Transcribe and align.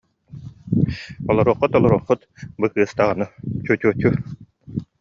Олоруоххут, 1.29 1.71
олоруоххут, 1.77 2.21
бу 2.59 2.65
кыыс 2.73 2.91
даҕаны, 2.97 3.25
тьфу, 3.63 3.73
тьфу, 3.79 3.91
тьфу 3.99 4.09